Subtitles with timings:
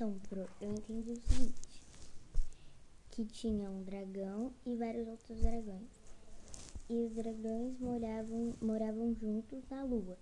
[0.00, 1.82] Então, pro, eu entendi o seguinte:
[3.10, 5.90] que tinha um dragão e vários outros dragões.
[6.88, 10.16] E os dragões moravam, moravam juntos na lua.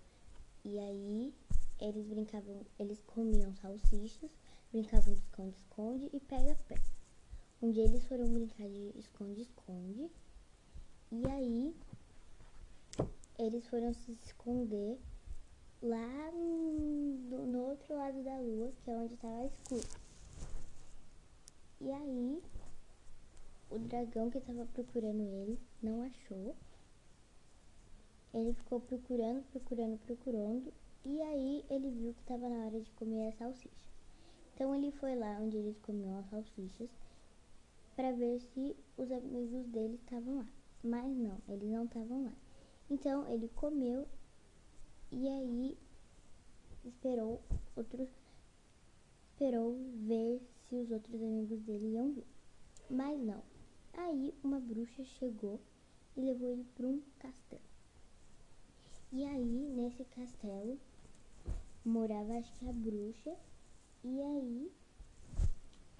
[0.64, 1.32] E aí
[1.80, 4.32] eles brincavam, eles comiam salsichas,
[4.72, 6.82] brincavam de esconde-esconde e pega-pega.
[7.62, 10.10] Um dia eles foram brincar de esconde-esconde.
[11.12, 11.72] E aí
[13.38, 14.98] eles foram se esconder
[15.82, 19.88] lá no, no outro lado da lua, que é onde estava escuro.
[21.80, 22.42] E aí,
[23.70, 26.56] o dragão que estava procurando ele não achou.
[28.34, 30.72] Ele ficou procurando, procurando, procurando.
[31.04, 33.88] E aí ele viu que estava na hora de comer a salsicha.
[34.54, 36.90] Então ele foi lá onde eles comiam as salsichas
[37.94, 40.48] para ver se os amigos dele estavam lá.
[40.82, 42.32] Mas não, eles não estavam lá.
[42.90, 44.06] Então ele comeu
[45.10, 45.78] e aí
[46.84, 47.40] esperou
[47.76, 48.08] outros
[49.30, 52.26] esperou ver se os outros amigos dele iam vir.
[52.90, 53.42] Mas não.
[53.92, 55.60] Aí uma bruxa chegou
[56.16, 57.62] e levou ele para um castelo.
[59.12, 60.78] E aí, nesse castelo,
[61.84, 63.36] morava acho que a bruxa.
[64.02, 64.72] E aí,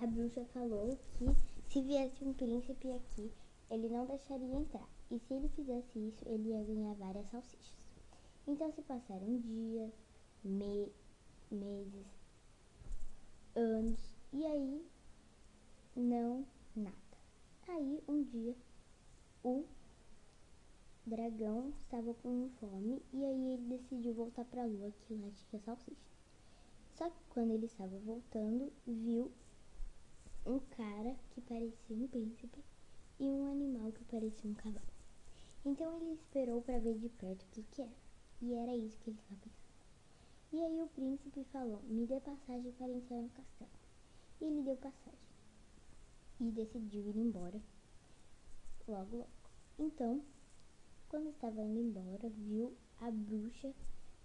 [0.00, 1.26] a bruxa falou que
[1.72, 3.30] se viesse um príncipe aqui,
[3.70, 4.88] ele não deixaria entrar.
[5.10, 7.77] E se ele fizesse isso, ele ia ganhar várias salsichas.
[8.48, 9.92] Então se passaram dias,
[10.42, 10.90] me
[11.50, 12.06] meses,
[13.54, 14.00] anos,
[14.32, 14.86] e aí
[15.94, 16.96] não nada.
[17.68, 18.56] Aí um dia
[19.44, 19.66] o
[21.04, 25.60] dragão estava com fome e aí ele decidiu voltar para a lua que lá tinha
[25.60, 26.08] salsicha.
[26.96, 29.30] Só que quando ele estava voltando, viu
[30.46, 32.64] um cara que parecia um príncipe
[33.20, 34.86] e um animal que parecia um cavalo.
[35.66, 38.07] Então ele esperou para ver de perto o que, que era.
[38.40, 39.58] E era isso que ele estava pensando.
[40.52, 43.70] E aí o príncipe falou: Me dê passagem para entrar no castelo.
[44.40, 45.18] E ele deu passagem.
[46.40, 47.60] E decidiu ir embora.
[48.86, 49.28] Logo, logo.
[49.78, 50.22] Então,
[51.08, 53.74] quando estava indo embora, viu a bruxa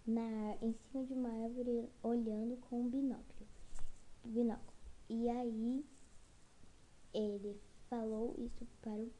[0.05, 3.47] na, em cima de uma árvore olhando com um binóculo.
[4.23, 4.73] binóculo.
[5.09, 5.85] E aí
[7.13, 7.59] ele
[7.89, 9.11] falou isso para o,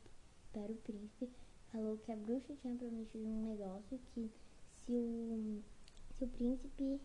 [0.51, 1.29] para o príncipe,
[1.72, 4.31] falou que a bruxa tinha prometido um negócio que
[4.85, 5.61] se o,
[6.17, 6.99] se o príncipe,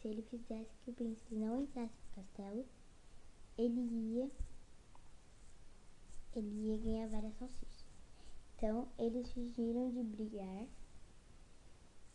[0.00, 2.66] se ele fizesse que o príncipe não entrasse no castelo,
[3.56, 4.30] ele ia,
[6.34, 7.84] ele ia ganhar várias salsichas.
[8.56, 10.66] Então, eles fingiram de brigar.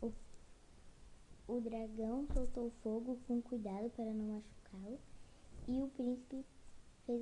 [0.02, 0.14] O,
[1.48, 5.00] o dragão soltou fogo com cuidado para não machucá-lo.
[5.68, 6.46] E o príncipe
[7.06, 7.22] fez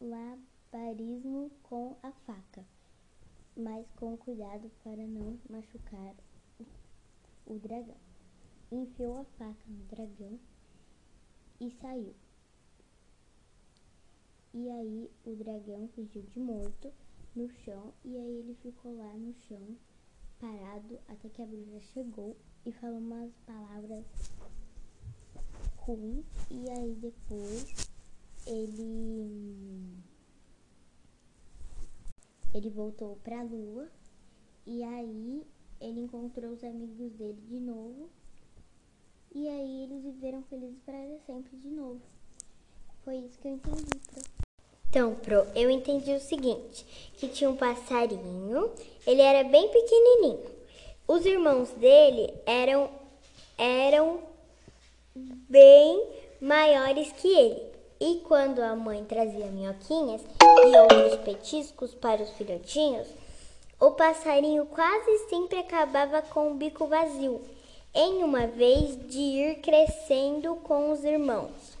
[0.00, 2.64] labarismo com a faca,
[3.56, 6.14] mas com cuidado para não machucar
[7.46, 7.96] o dragão.
[8.70, 10.38] Enfiou a faca no dragão
[11.60, 12.14] e saiu.
[14.52, 16.92] E aí o dragão fingiu de morto
[17.34, 19.76] no chão e aí ele ficou lá no chão
[20.38, 24.04] parado até que a bruxa chegou e falou umas palavras
[25.78, 27.90] ruins e aí depois
[28.46, 29.98] ele
[32.54, 33.90] ele voltou para a lua
[34.64, 35.44] e aí
[35.84, 38.08] ele encontrou os amigos dele de novo.
[39.34, 40.96] E aí eles viveram felizes para
[41.26, 42.00] sempre de novo.
[43.04, 44.22] Foi isso que eu entendi, Pro.
[44.88, 46.86] Então, Pro, eu entendi o seguinte,
[47.16, 48.70] que tinha um passarinho,
[49.06, 50.40] ele era bem pequenininho.
[51.06, 52.88] Os irmãos dele eram
[53.58, 54.20] eram
[55.14, 56.08] bem
[56.40, 57.62] maiores que ele.
[58.00, 63.08] E quando a mãe trazia minhoquinhas e outros petiscos para os filhotinhos,
[63.86, 67.42] o passarinho quase sempre acabava com o bico vazio,
[67.94, 71.76] em uma vez de ir crescendo com os irmãos.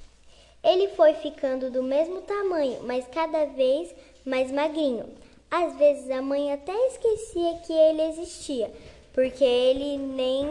[0.62, 5.06] Ele foi ficando do mesmo tamanho, mas cada vez mais magrinho.
[5.50, 8.70] Às vezes a mãe até esquecia que ele existia,
[9.14, 10.44] porque ele nem,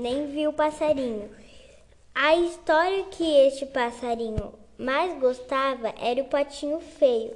[0.00, 1.28] nem viu o passarinho.
[2.14, 7.34] A história que este passarinho mais gostava era o patinho feio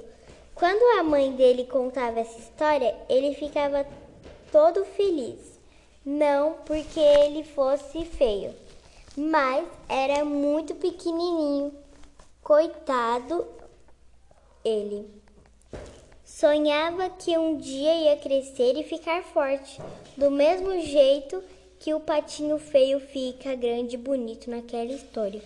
[0.57, 3.85] quando a mãe dele contava essa história, ele ficava
[4.51, 5.59] todo feliz.
[6.03, 8.55] Não porque ele fosse feio,
[9.15, 11.73] mas era muito pequenininho.
[12.41, 13.45] Coitado
[14.63, 15.07] ele.
[16.23, 19.79] Sonhava que um dia ia crescer e ficar forte,
[20.15, 21.43] do mesmo jeito
[21.77, 25.41] que o patinho feio fica grande e bonito naquela história.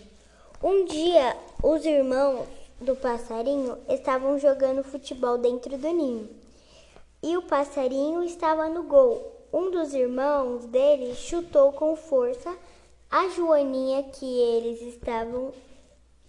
[0.63, 2.47] Um dia, os irmãos
[2.81, 6.29] do passarinho estavam jogando futebol dentro do ninho.
[7.23, 9.31] E o passarinho estava no gol.
[9.53, 12.55] Um dos irmãos dele chutou com força
[13.09, 15.53] a joaninha que eles estavam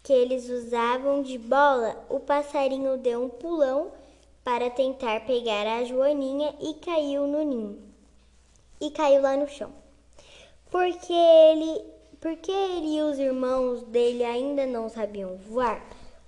[0.03, 3.93] que eles usavam de bola, o passarinho deu um pulão
[4.43, 7.79] para tentar pegar a Joaninha e caiu no ninho.
[8.81, 9.71] E caiu lá no chão.
[10.71, 11.85] Porque ele,
[12.21, 15.81] porque ele e os irmãos dele ainda não sabiam voar,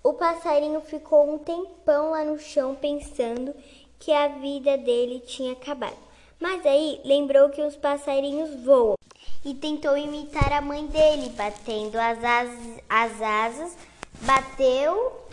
[0.04, 3.54] o passarinho ficou um tempão lá no chão pensando
[3.98, 5.96] que a vida dele tinha acabado.
[6.38, 8.96] Mas aí lembrou que os passarinhos voam
[9.42, 13.76] e tentou imitar a mãe dele, batendo as asas, as asas
[14.20, 15.24] bateu,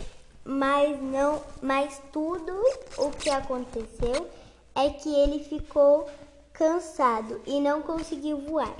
[0.42, 2.52] mas não, mas tudo
[2.96, 4.26] o que aconteceu
[4.74, 6.08] é que ele ficou
[6.50, 8.74] cansado e não conseguiu voar.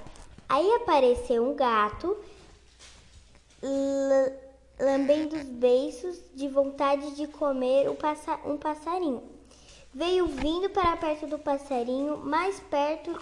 [0.49, 2.17] Aí apareceu um gato
[4.83, 7.89] lambendo os beiços de vontade de comer
[8.45, 9.23] um passarinho.
[9.95, 13.17] Veio vindo para perto do passarinho, mais perto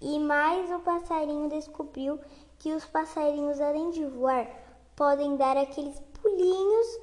[0.00, 2.20] e mais o passarinho descobriu
[2.60, 4.46] que os passarinhos, além de voar,
[4.94, 7.00] podem dar aqueles pulinhos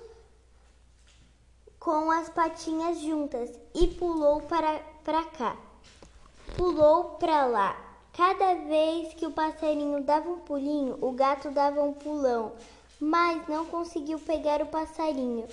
[1.77, 5.57] com as patinhas juntas e pulou para, para cá.
[6.55, 7.75] Pulou para lá.
[8.13, 12.53] Cada vez que o passarinho dava um pulinho, o gato dava um pulão,
[12.99, 15.47] mas não conseguiu pegar o passarinho,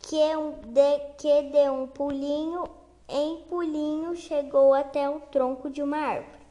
[0.00, 2.68] que, é de, que deu um pulinho
[3.08, 6.44] em pulinho chegou até o tronco de uma árvore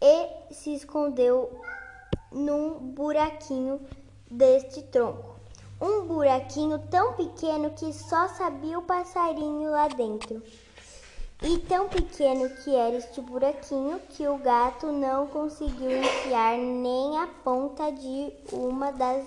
[0.00, 1.60] e se escondeu
[2.30, 3.80] num buraquinho
[4.30, 5.34] deste tronco.
[5.80, 10.42] Um buraquinho tão pequeno que só sabia o passarinho lá dentro.
[11.42, 17.26] E tão pequeno que era este buraquinho que o gato não conseguiu enfiar nem a
[17.26, 19.26] ponta de uma das,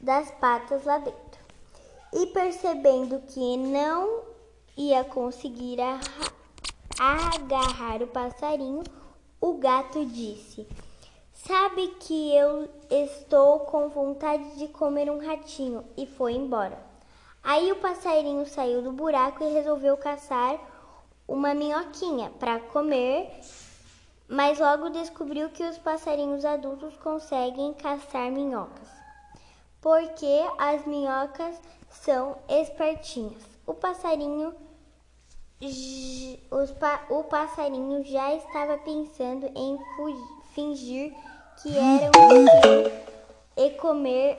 [0.00, 1.40] das patas lá dentro.
[2.12, 4.22] E percebendo que não
[4.76, 5.78] ia conseguir
[6.98, 8.82] agarrar o passarinho,
[9.40, 10.66] o gato disse:
[11.32, 16.78] Sabe que eu estou com vontade de comer um ratinho e foi embora.
[17.42, 20.58] Aí o passarinho saiu do buraco e resolveu caçar
[21.26, 23.30] uma minhoquinha para comer,
[24.28, 28.88] mas logo descobriu que os passarinhos adultos conseguem caçar minhocas,
[29.80, 31.60] porque as minhocas
[31.90, 33.42] são espertinhas.
[33.66, 34.54] O passarinho
[37.08, 39.78] o passarinho já estava pensando em
[40.52, 41.14] fingir
[41.62, 43.04] que era um
[43.56, 44.38] e comer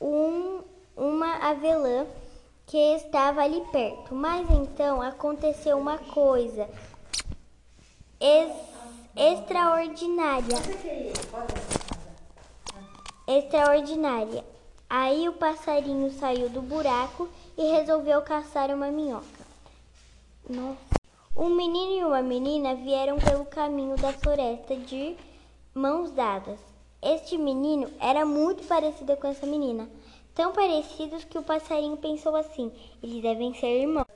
[0.00, 0.62] um,
[0.96, 2.06] uma avelã
[2.68, 4.14] que estava ali perto.
[4.14, 6.68] Mas então aconteceu uma coisa
[8.20, 8.52] ex,
[9.16, 10.56] extraordinária.
[13.26, 14.44] Extraordinária.
[14.88, 19.26] Aí o passarinho saiu do buraco e resolveu caçar uma minhoca.
[20.48, 20.98] Nossa.
[21.36, 25.16] Um menino e uma menina vieram pelo caminho da floresta de
[25.74, 26.58] mãos dadas.
[27.00, 29.88] Este menino era muito parecido com essa menina,
[30.38, 32.70] tão parecidos que o passarinho pensou assim:
[33.02, 34.06] eles devem ser irmãos.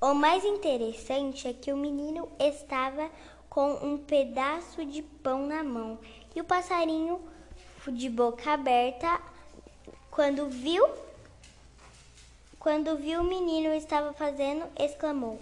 [0.00, 3.08] O mais interessante é que o menino estava
[3.48, 5.96] com um pedaço de pão na mão
[6.34, 7.20] e o passarinho,
[7.92, 9.20] de boca aberta,
[10.10, 10.84] quando viu,
[12.58, 15.38] quando viu o menino estava fazendo, exclamou: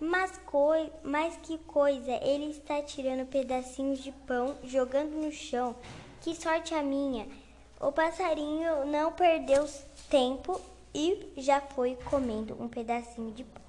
[0.00, 5.76] mas, coi mas que coisa, ele está tirando pedacinhos de pão, jogando no chão.
[6.22, 7.43] Que sorte a minha!
[7.84, 9.68] O passarinho não perdeu
[10.08, 10.58] tempo
[10.94, 13.62] e já foi comendo um pedacinho de pão.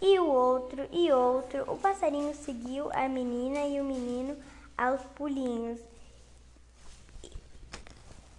[0.00, 1.70] E o outro, e outro.
[1.70, 4.34] O passarinho seguiu a menina e o menino
[4.78, 5.78] aos pulinhos.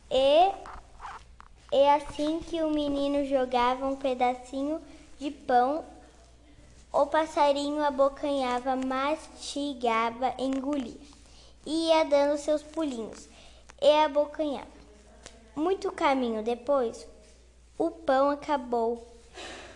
[0.10, 0.51] E,
[1.72, 4.82] e assim que o menino jogava um pedacinho
[5.20, 5.86] de pão
[6.92, 11.00] o passarinho abocanhava, mastigava, engolia.
[11.63, 13.30] Ia dando seus pulinhos
[13.80, 14.81] e abocanhava.
[15.55, 17.08] Muito caminho depois,
[17.77, 19.08] o pão acabou,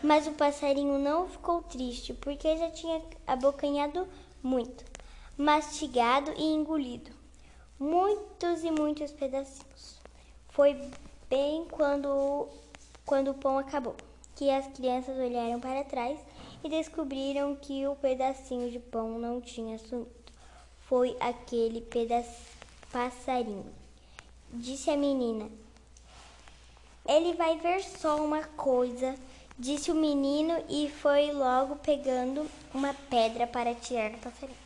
[0.01, 4.07] mas o passarinho não ficou triste porque já tinha abocanhado
[4.41, 4.83] muito,
[5.37, 7.15] mastigado e engolido
[7.79, 9.99] muitos e muitos pedacinhos.
[10.49, 10.79] Foi
[11.29, 12.47] bem quando,
[13.05, 13.95] quando o pão acabou
[14.35, 16.19] que as crianças olharam para trás
[16.63, 20.09] e descobriram que o pedacinho de pão não tinha sumido.
[20.87, 22.53] Foi aquele pedaço
[22.91, 23.73] passarinho.
[24.53, 25.49] Disse a menina.
[27.07, 29.15] Ele vai ver só uma coisa,
[29.59, 34.65] disse o menino e foi logo pegando uma pedra para tirar o passarinho.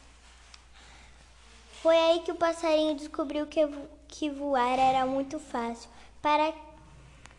[1.82, 3.68] Foi aí que o passarinho descobriu que,
[4.08, 5.90] que voar era muito fácil
[6.22, 6.54] para,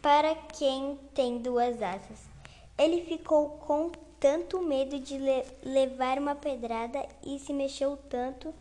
[0.02, 2.18] para quem tem duas asas.
[2.78, 8.54] Ele ficou com tanto medo de le levar uma pedrada e se mexeu tanto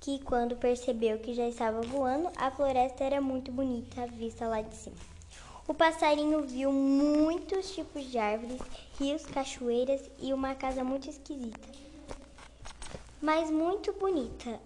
[0.00, 4.74] que, quando percebeu que já estava voando, a floresta era muito bonita vista lá de
[4.74, 5.11] cima.
[5.68, 8.60] O passarinho viu muitos tipos de árvores,
[8.98, 11.68] rios, cachoeiras e uma casa muito esquisita,
[13.20, 14.58] mas muito bonita,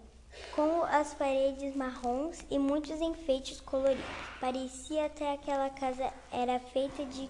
[0.55, 4.03] com as paredes marrons e muitos enfeites coloridos.
[4.41, 7.29] Parecia até aquela casa era feita de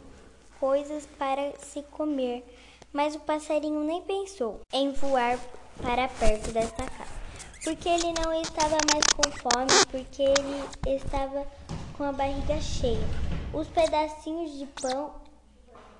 [0.60, 2.44] coisas para se comer,
[2.92, 5.40] mas o passarinho nem pensou em voar
[5.82, 7.12] para perto desta casa,
[7.64, 11.44] porque ele não estava mais com fome, porque ele estava
[11.96, 13.25] com a barriga cheia.
[13.56, 15.14] Os pedacinhos de pão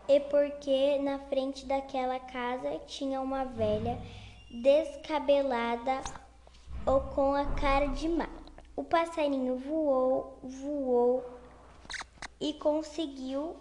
[0.06, 3.98] e porque na frente daquela casa tinha uma velha
[4.50, 6.02] descabelada
[6.84, 8.28] ou com a cara de mal.
[8.76, 11.24] O passarinho voou, voou
[12.38, 13.56] e conseguiu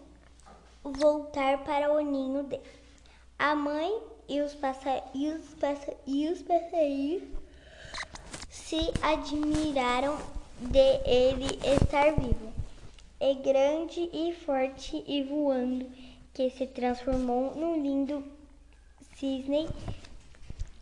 [0.83, 2.63] voltar para o ninho dele.
[3.39, 3.97] A mãe
[4.27, 7.23] e os, passa e os, passa e os passarinhos
[8.49, 10.17] se admiraram
[10.59, 12.54] de ele estar vivo,
[13.25, 15.89] e grande e forte e voando,
[16.31, 18.23] que se transformou num lindo
[19.15, 19.67] cisne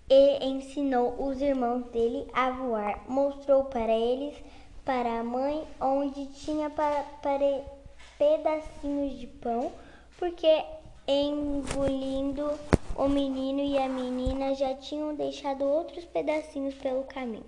[0.09, 3.09] e ensinou os irmãos dele a voar.
[3.09, 4.35] Mostrou para eles,
[4.83, 7.63] para a mãe, onde tinha para, para
[8.17, 9.71] pedacinhos de pão,
[10.17, 10.65] porque
[11.07, 12.51] engolindo
[12.97, 17.45] o menino e a menina já tinham deixado outros pedacinhos pelo caminho.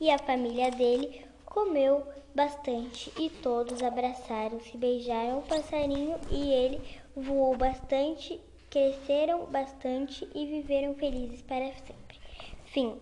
[0.00, 6.80] E a família dele comeu bastante e todos abraçaram-se, beijaram o passarinho e ele
[7.16, 8.40] voou bastante,
[8.70, 12.20] cresceram bastante e viveram felizes para sempre.
[12.66, 12.96] Fim.